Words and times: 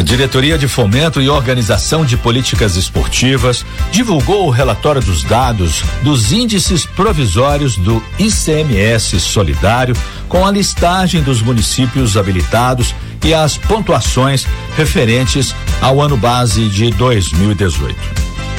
A 0.00 0.02
Diretoria 0.02 0.56
de 0.56 0.66
Fomento 0.66 1.20
e 1.20 1.28
Organização 1.28 2.06
de 2.06 2.16
Políticas 2.16 2.74
Esportivas 2.74 3.66
divulgou 3.92 4.46
o 4.46 4.50
relatório 4.50 5.02
dos 5.02 5.22
dados 5.22 5.82
dos 6.02 6.32
índices 6.32 6.86
provisórios 6.86 7.76
do 7.76 8.02
ICMS 8.18 9.20
Solidário 9.20 9.94
com 10.26 10.46
a 10.46 10.50
listagem 10.50 11.22
dos 11.22 11.42
municípios 11.42 12.16
habilitados 12.16 12.94
e 13.22 13.34
as 13.34 13.58
pontuações 13.58 14.46
referentes 14.74 15.54
ao 15.82 16.00
ano 16.00 16.16
base 16.16 16.70
de 16.70 16.90
2018. 16.92 17.94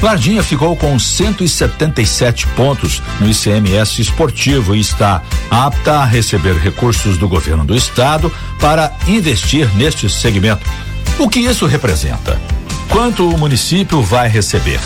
Varginha 0.00 0.44
ficou 0.44 0.76
com 0.76 0.96
177 0.96 2.46
pontos 2.54 3.02
no 3.18 3.28
ICMS 3.28 4.00
esportivo 4.00 4.76
e 4.76 4.80
está 4.80 5.20
apta 5.50 5.94
a 5.94 6.04
receber 6.04 6.54
recursos 6.54 7.18
do 7.18 7.28
governo 7.28 7.64
do 7.64 7.74
estado 7.74 8.32
para 8.60 8.92
investir 9.08 9.68
neste 9.74 10.08
segmento 10.08 10.70
o 11.18 11.28
que 11.28 11.40
isso 11.40 11.66
representa? 11.66 12.40
Quanto 12.88 13.28
o 13.28 13.38
município 13.38 14.02
vai 14.02 14.28
receber? 14.28 14.80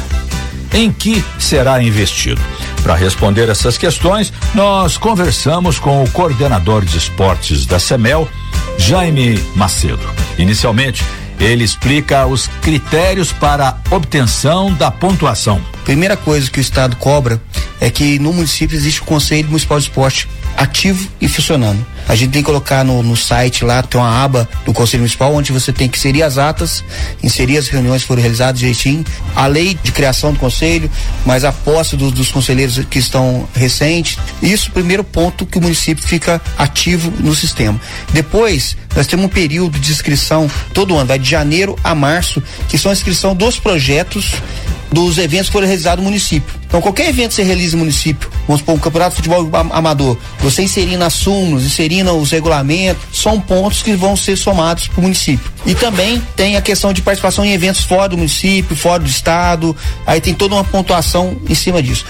Em 0.72 0.92
que 0.92 1.24
será 1.38 1.82
investido? 1.82 2.40
Para 2.82 2.94
responder 2.94 3.48
essas 3.48 3.78
questões, 3.78 4.32
nós 4.54 4.96
conversamos 4.96 5.78
com 5.78 6.02
o 6.02 6.10
coordenador 6.10 6.84
de 6.84 6.98
esportes 6.98 7.66
da 7.66 7.78
CEMEL, 7.78 8.28
Jaime 8.78 9.42
Macedo. 9.54 10.08
Inicialmente, 10.38 11.04
ele 11.40 11.64
explica 11.64 12.26
os 12.26 12.46
critérios 12.62 13.32
para 13.32 13.78
obtenção 13.90 14.72
da 14.72 14.90
pontuação. 14.90 15.60
Primeira 15.84 16.16
coisa 16.16 16.50
que 16.50 16.58
o 16.58 16.60
Estado 16.60 16.96
cobra 16.96 17.40
é 17.80 17.90
que 17.90 18.18
no 18.18 18.32
município 18.32 18.76
existe 18.76 19.02
o 19.02 19.04
Conselho 19.04 19.48
Municipal 19.48 19.78
de 19.78 19.84
Esporte 19.84 20.28
ativo 20.56 21.08
e 21.20 21.28
funcionando. 21.28 21.84
A 22.08 22.14
gente 22.14 22.30
tem 22.30 22.42
que 22.42 22.46
colocar 22.46 22.84
no, 22.84 23.02
no 23.02 23.16
site 23.16 23.64
lá, 23.64 23.82
tem 23.82 24.00
uma 24.00 24.24
aba 24.24 24.48
do 24.64 24.72
Conselho 24.72 25.00
Municipal 25.00 25.34
onde 25.34 25.52
você 25.52 25.72
tem 25.72 25.88
que 25.88 25.98
inserir 25.98 26.22
as 26.22 26.38
atas, 26.38 26.84
inserir 27.22 27.58
as 27.58 27.68
reuniões 27.68 28.02
que 28.02 28.08
foram 28.08 28.22
realizadas 28.22 28.60
direitinho, 28.60 29.04
a 29.34 29.46
lei 29.46 29.76
de 29.82 29.90
criação 29.92 30.32
do 30.32 30.38
conselho, 30.38 30.90
mas 31.24 31.44
a 31.44 31.52
posse 31.52 31.96
do, 31.96 32.10
dos 32.10 32.30
conselheiros 32.30 32.78
que 32.88 32.98
estão 32.98 33.48
recentes. 33.54 34.18
Isso, 34.40 34.70
primeiro 34.70 35.02
ponto 35.02 35.44
que 35.44 35.58
o 35.58 35.62
município 35.62 36.06
fica 36.06 36.40
ativo 36.56 37.12
no 37.18 37.34
sistema. 37.34 37.80
Depois, 38.12 38.76
nós 38.94 39.06
temos 39.06 39.26
um 39.26 39.28
período 39.28 39.78
de 39.78 39.90
inscrição 39.90 40.50
todo 40.72 40.96
ano, 40.96 41.06
vai 41.06 41.18
de 41.18 41.28
janeiro 41.28 41.76
a 41.82 41.94
março, 41.94 42.42
que 42.68 42.78
são 42.78 42.90
a 42.90 42.94
inscrição 42.94 43.34
dos 43.34 43.58
projetos 43.58 44.34
dos 44.90 45.18
eventos 45.18 45.48
que 45.48 45.52
foram 45.52 45.66
realizados 45.66 46.02
no 46.02 46.10
município. 46.10 46.54
Então, 46.66 46.80
qualquer 46.80 47.08
evento 47.08 47.30
que 47.30 47.34
você 47.36 47.42
realiza 47.42 47.76
no 47.76 47.80
município, 47.80 48.30
vamos 48.46 48.60
supor, 48.60 48.74
um 48.74 48.78
campeonato 48.78 49.10
de 49.10 49.16
futebol 49.16 49.48
amador, 49.72 50.16
você 50.40 50.62
inserindo 50.62 51.04
as 51.04 51.12
súmulas, 51.12 51.64
inserindo 51.64 52.12
os 52.16 52.30
regulamentos, 52.30 53.04
são 53.12 53.40
pontos 53.40 53.82
que 53.82 53.94
vão 53.94 54.16
ser 54.16 54.36
somados 54.36 54.88
para 54.88 55.00
o 55.00 55.02
município. 55.02 55.50
E 55.64 55.74
também 55.74 56.22
tem 56.34 56.56
a 56.56 56.62
questão 56.62 56.92
de 56.92 57.02
participação 57.02 57.44
em 57.44 57.52
eventos 57.52 57.82
fora 57.82 58.08
do 58.08 58.16
município, 58.16 58.76
fora 58.76 59.02
do 59.02 59.08
estado, 59.08 59.76
aí 60.06 60.20
tem 60.20 60.34
toda 60.34 60.54
uma 60.54 60.64
pontuação 60.64 61.36
em 61.48 61.54
cima 61.54 61.82
disso. 61.82 62.04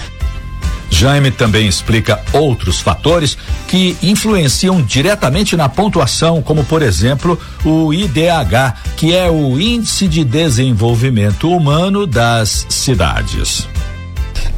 Jaime 0.89 1.31
também 1.31 1.67
explica 1.67 2.21
outros 2.31 2.79
fatores 2.79 3.37
que 3.67 3.97
influenciam 4.01 4.81
diretamente 4.81 5.55
na 5.55 5.67
pontuação, 5.67 6.41
como 6.41 6.63
por 6.63 6.81
exemplo 6.81 7.39
o 7.63 7.93
IDH, 7.93 8.73
que 8.95 9.13
é 9.13 9.29
o 9.29 9.59
Índice 9.59 10.07
de 10.07 10.23
Desenvolvimento 10.23 11.51
Humano 11.51 12.07
das 12.07 12.65
Cidades. 12.69 13.67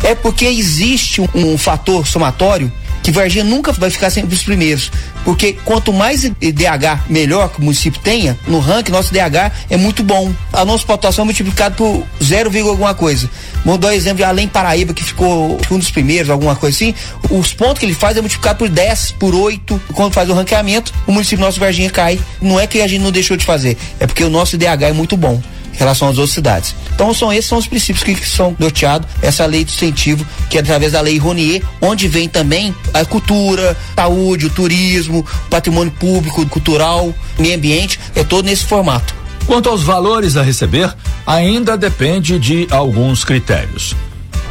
É 0.10 0.16
porque 0.16 0.46
existe 0.46 1.22
um, 1.22 1.28
um 1.36 1.56
fator 1.56 2.08
somatório 2.08 2.72
que 3.04 3.12
Varginha 3.12 3.44
nunca 3.44 3.72
vai 3.72 3.92
ficar 3.92 4.10
sempre 4.10 4.34
os 4.34 4.42
primeiros. 4.42 4.92
Porque 5.24 5.54
quanto 5.64 5.94
mais 5.94 6.24
DH 6.24 7.04
melhor 7.08 7.50
que 7.50 7.60
o 7.60 7.64
município 7.64 8.02
tenha, 8.02 8.36
no 8.48 8.58
ranking, 8.58 8.92
nosso 8.92 9.14
DH 9.14 9.52
é 9.70 9.78
muito 9.78 10.02
bom. 10.02 10.34
A 10.52 10.66
nossa 10.66 10.84
pontuação 10.84 11.22
é 11.22 11.26
multiplicada 11.26 11.76
por 11.76 12.04
0, 12.24 12.50
alguma 12.68 12.96
coisa. 12.96 13.30
Vamos 13.64 13.82
dar 13.82 13.94
exemplo 13.94 14.18
de 14.18 14.24
Além 14.24 14.48
Paraíba, 14.48 14.96
que 14.96 15.04
ficou 15.04 15.60
um 15.70 15.78
dos 15.78 15.92
primeiros, 15.92 16.32
alguma 16.32 16.56
coisa 16.56 16.76
assim. 16.76 16.96
Os 17.30 17.54
pontos 17.54 17.78
que 17.78 17.86
ele 17.86 17.94
faz 17.94 18.18
é 18.18 18.22
multiplicado 18.22 18.58
por 18.58 18.68
10, 18.68 19.12
por 19.20 19.36
8. 19.36 19.80
Quando 19.94 20.12
faz 20.12 20.28
o 20.28 20.34
ranqueamento, 20.34 20.92
o 21.06 21.12
município 21.12 21.46
nosso 21.46 21.60
Varginha 21.60 21.92
cai. 21.92 22.20
Não 22.42 22.60
é 22.60 22.66
que 22.66 22.82
a 22.82 22.88
gente 22.88 23.04
não 23.04 23.12
deixou 23.12 23.38
de 23.38 23.46
fazer, 23.46 23.78
é 24.00 24.08
porque 24.08 24.24
o 24.24 24.30
nosso 24.32 24.58
DH 24.58 24.82
é 24.82 24.92
muito 24.92 25.16
bom 25.16 25.40
relação 25.80 26.10
às 26.10 26.18
outras 26.18 26.34
cidades. 26.34 26.76
Então 26.94 27.14
são 27.14 27.32
esses 27.32 27.46
são 27.46 27.58
os 27.58 27.68
princípios 27.68 28.04
que, 28.04 28.14
que 28.14 28.28
são 28.28 28.56
norteados 28.60 29.08
essa 29.22 29.46
lei 29.46 29.64
de 29.64 29.74
incentivo 29.74 30.26
que 30.50 30.58
é 30.58 30.62
através 30.62 30.92
da 30.92 31.02
lei 31.02 31.18
Ronier, 31.18 31.64
onde 31.82 32.08
vem 32.08 32.28
também 32.28 32.76
a 32.94 33.06
cultura, 33.06 33.76
saúde, 33.96 34.48
o 34.48 34.50
turismo, 34.50 35.26
patrimônio 35.50 35.92
público, 35.94 36.46
cultural, 36.48 37.14
meio 37.38 37.56
ambiente, 37.56 38.00
é 38.16 38.24
todo 38.24 38.46
nesse 38.46 38.66
formato. 38.66 39.16
Quanto 39.46 39.70
aos 39.70 39.82
valores 39.82 40.38
a 40.38 40.44
receber, 40.44 40.94
ainda 41.26 41.78
depende 41.78 42.38
de 42.38 42.68
alguns 42.70 43.24
critérios. 43.24 43.96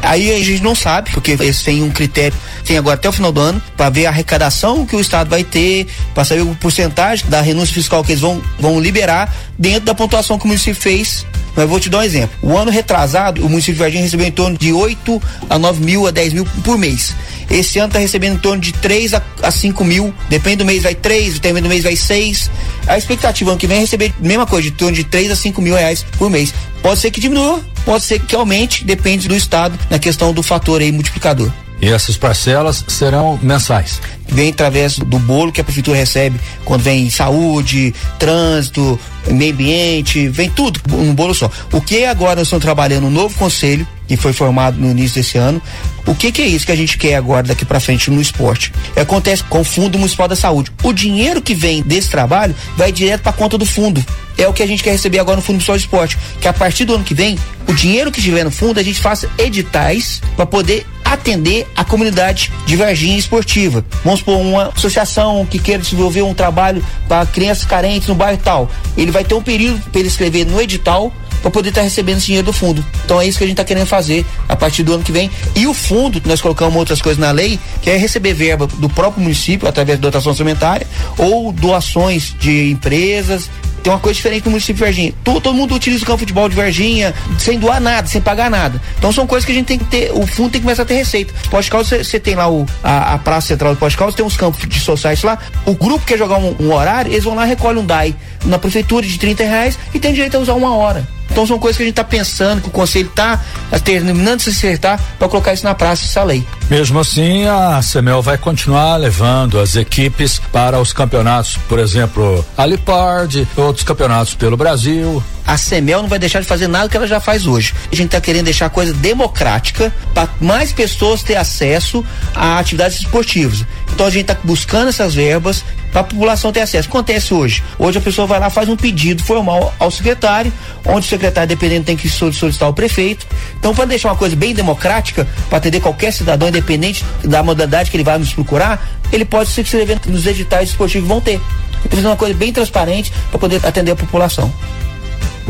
Aí 0.01 0.33
a 0.33 0.43
gente 0.43 0.63
não 0.63 0.73
sabe, 0.73 1.11
porque 1.11 1.31
eles 1.31 1.61
têm 1.61 1.83
um 1.83 1.91
critério, 1.91 2.37
tem 2.65 2.77
agora 2.77 2.95
até 2.95 3.09
o 3.09 3.11
final 3.11 3.31
do 3.31 3.41
ano, 3.41 3.61
para 3.75 3.89
ver 3.89 4.05
a 4.05 4.09
arrecadação 4.09 4.85
que 4.85 4.95
o 4.95 4.99
Estado 4.99 5.29
vai 5.29 5.43
ter, 5.43 5.87
para 6.13 6.23
saber 6.23 6.41
o 6.41 6.55
porcentagem 6.55 7.29
da 7.29 7.41
renúncia 7.41 7.73
fiscal 7.73 8.03
que 8.03 8.13
eles 8.13 8.21
vão, 8.21 8.41
vão 8.59 8.79
liberar 8.79 9.33
dentro 9.57 9.81
da 9.81 9.93
pontuação 9.93 10.37
que 10.37 10.45
o 10.45 10.47
município 10.47 10.81
fez. 10.81 11.25
Mas 11.55 11.67
vou 11.67 11.79
te 11.79 11.89
dar 11.89 11.99
um 11.99 12.03
exemplo. 12.03 12.37
O 12.41 12.57
ano 12.57 12.71
retrasado, 12.71 13.45
o 13.45 13.49
município 13.49 13.73
de 13.73 13.79
Varginha 13.79 14.03
recebeu 14.03 14.25
em 14.25 14.31
torno 14.31 14.57
de 14.57 14.71
8 14.71 15.21
a 15.49 15.59
9 15.59 15.83
mil 15.83 16.07
a 16.07 16.11
10 16.11 16.33
mil 16.33 16.45
por 16.63 16.77
mês. 16.77 17.13
Esse 17.49 17.79
ano 17.79 17.87
está 17.87 17.99
recebendo 17.99 18.35
em 18.35 18.39
torno 18.39 18.61
de 18.61 18.71
3 18.71 19.15
a, 19.15 19.21
a 19.41 19.51
5 19.51 19.83
mil. 19.83 20.13
Depende 20.29 20.57
do 20.57 20.65
mês 20.65 20.83
vai 20.83 20.95
3, 20.95 21.39
depende 21.39 21.63
do 21.63 21.69
mês 21.69 21.83
vai 21.83 21.95
6. 21.95 22.49
A 22.87 22.97
expectativa 22.97 23.51
ano 23.51 23.59
que 23.59 23.67
vem 23.67 23.77
é 23.77 23.81
receber 23.81 24.13
a 24.17 24.25
mesma 24.25 24.45
coisa, 24.45 24.69
de 24.69 24.75
torno 24.75 24.95
de 24.95 25.03
3 25.03 25.31
a 25.31 25.35
5 25.35 25.61
mil 25.61 25.75
reais 25.75 26.05
por 26.17 26.29
mês. 26.29 26.53
Pode 26.81 26.99
ser 26.99 27.11
que 27.11 27.19
diminua, 27.19 27.61
pode 27.89 28.03
ser 28.03 28.19
que 28.19 28.35
aumente, 28.35 28.85
depende 28.85 29.27
do 29.27 29.35
estado 29.35 29.75
na 29.89 29.97
questão 29.97 30.31
do 30.31 30.43
fator 30.43 30.79
aí 30.79 30.91
multiplicador. 30.91 31.51
E 31.81 31.89
essas 31.89 32.15
parcelas 32.15 32.85
serão 32.87 33.39
mensais? 33.41 33.99
Vem 34.27 34.51
através 34.51 34.99
do 34.99 35.17
bolo 35.17 35.51
que 35.51 35.59
a 35.59 35.63
prefeitura 35.63 35.97
recebe 35.97 36.39
quando 36.63 36.83
vem 36.83 37.09
saúde, 37.09 37.95
trânsito, 38.19 38.99
meio 39.31 39.53
ambiente, 39.53 40.27
vem 40.27 40.51
tudo 40.51 40.79
num 40.87 41.15
bolo 41.15 41.33
só. 41.33 41.49
O 41.73 41.81
que 41.81 42.05
agora 42.05 42.35
nós 42.35 42.45
estamos 42.45 42.63
trabalhando 42.63 43.07
um 43.07 43.09
novo 43.09 43.33
conselho 43.39 43.87
que 44.15 44.17
foi 44.17 44.33
formado 44.33 44.77
no 44.79 44.89
início 44.89 45.21
desse 45.21 45.37
ano. 45.37 45.61
O 46.05 46.15
que, 46.15 46.31
que 46.31 46.41
é 46.41 46.47
isso 46.47 46.65
que 46.65 46.71
a 46.71 46.75
gente 46.75 46.97
quer 46.97 47.15
agora 47.15 47.43
daqui 47.47 47.63
para 47.63 47.79
frente 47.79 48.09
no 48.09 48.19
esporte? 48.19 48.73
Acontece 48.95 49.43
com 49.43 49.61
o 49.61 49.63
Fundo 49.63 49.97
Municipal 49.99 50.27
da 50.27 50.35
Saúde. 50.35 50.71
O 50.83 50.91
dinheiro 50.91 51.41
que 51.41 51.53
vem 51.53 51.83
desse 51.83 52.09
trabalho 52.09 52.55
vai 52.75 52.91
direto 52.91 53.21
para 53.21 53.31
conta 53.31 53.57
do 53.57 53.65
fundo. 53.65 54.03
É 54.35 54.47
o 54.47 54.53
que 54.53 54.63
a 54.63 54.67
gente 54.67 54.81
quer 54.81 54.91
receber 54.91 55.19
agora 55.19 55.35
no 55.35 55.41
Fundo 55.43 55.55
Municipal 55.55 55.77
de 55.77 55.83
Esporte, 55.83 56.17
que 56.41 56.47
a 56.47 56.53
partir 56.53 56.85
do 56.85 56.95
ano 56.95 57.03
que 57.03 57.13
vem, 57.13 57.37
o 57.67 57.73
dinheiro 57.73 58.11
que 58.11 58.19
estiver 58.19 58.43
no 58.43 58.49
fundo, 58.49 58.79
a 58.79 58.83
gente 58.83 58.99
faça 58.99 59.29
editais 59.37 60.21
para 60.35 60.45
poder 60.45 60.87
atender 61.05 61.67
a 61.75 61.83
comunidade 61.83 62.51
de 62.65 62.75
Varginha 62.75 63.17
esportiva. 63.17 63.83
Vamos 64.03 64.19
supor, 64.19 64.37
uma 64.37 64.69
associação 64.69 65.45
que 65.45 65.59
queira 65.59 65.81
desenvolver 65.81 66.21
um 66.21 66.33
trabalho 66.33 66.83
para 67.07 67.25
crianças 67.25 67.65
carentes 67.65 68.07
no 68.07 68.15
bairro 68.15 68.39
tal. 68.43 68.71
Ele 68.95 69.11
vai 69.11 69.23
ter 69.23 69.33
um 69.33 69.41
período 69.41 69.81
para 69.91 69.99
ele 69.99 70.07
escrever 70.07 70.45
no 70.45 70.61
edital 70.61 71.11
para 71.41 71.51
poder 71.51 71.69
estar 71.69 71.81
tá 71.81 71.85
recebendo 71.85 72.17
esse 72.17 72.27
dinheiro 72.27 72.45
do 72.45 72.53
fundo. 72.53 72.85
Então 73.05 73.19
é 73.19 73.27
isso 73.27 73.37
que 73.37 73.43
a 73.43 73.47
gente 73.47 73.55
está 73.55 73.63
querendo 73.63 73.87
fazer 73.87 74.25
a 74.47 74.55
partir 74.55 74.83
do 74.83 74.93
ano 74.93 75.03
que 75.03 75.11
vem. 75.11 75.29
E 75.55 75.67
o 75.67 75.73
fundo, 75.73 76.21
nós 76.25 76.41
colocamos 76.41 76.75
outras 76.75 77.01
coisas 77.01 77.19
na 77.19 77.31
lei, 77.31 77.59
que 77.81 77.89
é 77.89 77.97
receber 77.97 78.33
verba 78.33 78.67
do 78.67 78.89
próprio 78.89 79.23
município 79.23 79.67
através 79.67 79.97
de 79.97 80.01
dotação 80.01 80.31
orçamentária 80.31 80.87
ou 81.17 81.51
doações 81.51 82.35
de 82.39 82.71
empresas 82.71 83.49
tem 83.79 83.91
uma 83.91 83.99
coisa 83.99 84.15
diferente 84.15 84.45
no 84.45 84.51
município 84.51 84.75
de 84.75 84.83
Varginha. 84.83 85.13
Todo, 85.23 85.41
todo, 85.41 85.55
mundo 85.55 85.73
utiliza 85.75 86.03
o 86.03 86.05
campo 86.05 86.17
de 86.19 86.23
futebol 86.25 86.49
de 86.49 86.55
Varginha 86.55 87.13
sem 87.37 87.57
doar 87.57 87.79
nada, 87.79 88.07
sem 88.07 88.21
pagar 88.21 88.49
nada. 88.49 88.81
Então 88.97 89.11
são 89.11 89.25
coisas 89.25 89.45
que 89.45 89.51
a 89.51 89.55
gente 89.55 89.67
tem 89.67 89.79
que 89.79 89.85
ter, 89.85 90.11
o 90.13 90.25
fundo 90.27 90.51
tem 90.51 90.61
que 90.61 90.65
começar 90.65 90.83
a 90.83 90.85
ter 90.85 90.95
receita. 90.95 91.33
Pós 91.49 91.67
você, 91.67 92.03
você 92.03 92.19
tem 92.19 92.35
lá 92.35 92.49
o, 92.49 92.65
a, 92.83 93.13
a 93.13 93.17
praça 93.17 93.47
central 93.47 93.73
do 93.73 93.79
pós 93.79 93.95
tem 94.15 94.25
uns 94.25 94.37
campos 94.37 94.67
de 94.67 94.79
sociais 94.79 95.23
lá. 95.23 95.37
O 95.65 95.73
grupo 95.73 96.05
quer 96.05 96.17
jogar 96.17 96.37
um, 96.37 96.55
um 96.59 96.73
horário, 96.73 97.11
eles 97.11 97.23
vão 97.23 97.35
lá, 97.35 97.45
recolhem 97.45 97.81
um 97.81 97.85
DAI 97.85 98.15
na 98.45 98.59
prefeitura 98.59 99.05
de 99.05 99.17
30 99.17 99.43
reais 99.43 99.79
e 99.93 99.99
tem 99.99 100.13
direito 100.13 100.35
a 100.35 100.39
usar 100.39 100.53
uma 100.53 100.75
hora. 100.75 101.18
Então 101.39 101.47
são 101.47 101.57
coisas 101.57 101.77
que 101.77 101.83
a 101.83 101.85
gente 101.85 101.93
está 101.93 102.03
pensando, 102.03 102.61
que 102.61 102.67
o 102.67 102.71
conselho 102.71 103.07
está 103.07 103.41
terminando 103.85 104.39
de 104.39 104.43
se 104.43 104.49
acertar 104.49 104.99
para 105.17 105.29
colocar 105.29 105.53
isso 105.53 105.63
na 105.63 105.73
praça, 105.73 106.03
essa 106.03 106.21
lei. 106.21 106.45
Mesmo 106.69 106.99
assim, 106.99 107.45
a 107.45 107.81
CEMEL 107.81 108.21
vai 108.21 108.37
continuar 108.37 108.97
levando 108.97 109.57
as 109.57 109.77
equipes 109.77 110.37
para 110.51 110.81
os 110.81 110.91
campeonatos, 110.91 111.57
por 111.69 111.79
exemplo, 111.79 112.45
Alipard, 112.57 113.47
outros 113.55 113.85
campeonatos 113.85 114.35
pelo 114.35 114.57
Brasil. 114.57 115.23
A 115.49 115.57
CEMEL 115.57 116.03
não 116.03 116.07
vai 116.07 116.19
deixar 116.19 116.41
de 116.41 116.45
fazer 116.45 116.67
nada 116.67 116.87
que 116.87 116.95
ela 116.95 117.07
já 117.07 117.19
faz 117.19 117.47
hoje. 117.47 117.73
A 117.91 117.95
gente 117.95 118.05
está 118.05 118.21
querendo 118.21 118.45
deixar 118.45 118.67
a 118.67 118.69
coisa 118.69 118.93
democrática 118.93 119.91
para 120.13 120.29
mais 120.39 120.71
pessoas 120.71 121.23
ter 121.23 121.37
acesso 121.37 122.05
a 122.35 122.59
atividades 122.59 122.99
esportivas. 122.99 123.65
Então 123.91 124.05
a 124.05 124.11
gente 124.11 124.29
está 124.29 124.37
buscando 124.43 124.89
essas 124.89 125.15
verbas 125.15 125.65
para 125.91 126.01
a 126.01 126.03
população 126.03 126.51
ter 126.51 126.61
acesso. 126.61 126.87
Acontece 126.87 127.33
hoje. 127.33 127.63
Hoje 127.79 127.97
a 127.97 128.01
pessoa 128.01 128.27
vai 128.27 128.39
lá 128.39 128.51
faz 128.51 128.69
um 128.69 128.75
pedido 128.75 129.23
formal 129.23 129.73
ao 129.79 129.89
secretário, 129.89 130.53
onde 130.85 131.07
o 131.07 131.09
secretário 131.09 131.49
dependente 131.49 131.85
tem 131.85 131.97
que 131.97 132.07
solicitar 132.07 132.69
o 132.69 132.73
prefeito. 132.73 133.25
Então 133.57 133.73
para 133.73 133.85
deixar 133.85 134.09
uma 134.09 134.17
coisa 134.17 134.35
bem 134.35 134.53
democrática 134.53 135.27
para 135.49 135.57
atender 135.57 135.79
qualquer 135.79 136.13
cidadão 136.13 136.49
independente 136.49 137.03
da 137.23 137.41
modalidade 137.41 137.89
que 137.89 137.97
ele 137.97 138.03
vai 138.03 138.19
nos 138.19 138.31
procurar, 138.31 138.87
ele 139.11 139.25
pode 139.25 139.49
se 139.49 139.61
inscrever 139.61 139.99
nos 140.05 140.27
editais 140.27 140.69
esportivos 140.69 141.07
que 141.07 141.11
vão 141.11 141.19
ter. 141.19 141.41
Então, 141.83 141.99
uma 142.01 142.17
coisa 142.17 142.35
bem 142.35 142.53
transparente 142.53 143.11
para 143.31 143.39
poder 143.39 143.65
atender 143.65 143.91
a 143.91 143.95
população. 143.95 144.53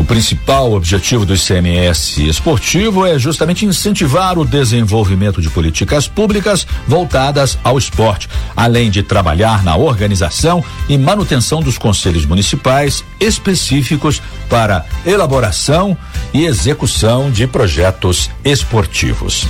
Principal 0.03 0.73
objetivo 0.73 1.25
do 1.25 1.35
ICMS 1.35 2.27
esportivo 2.27 3.05
é 3.05 3.17
justamente 3.19 3.65
incentivar 3.65 4.37
o 4.37 4.45
desenvolvimento 4.45 5.41
de 5.41 5.49
políticas 5.49 6.07
públicas 6.07 6.65
voltadas 6.87 7.57
ao 7.63 7.77
esporte, 7.77 8.29
além 8.55 8.89
de 8.89 9.03
trabalhar 9.03 9.63
na 9.63 9.75
organização 9.75 10.63
e 10.87 10.97
manutenção 10.97 11.61
dos 11.61 11.77
conselhos 11.77 12.25
municipais 12.25 13.03
específicos 13.19 14.21
para 14.49 14.85
elaboração 15.05 15.97
e 16.33 16.45
execução 16.45 17.29
de 17.31 17.45
projetos 17.47 18.29
esportivos. 18.43 19.47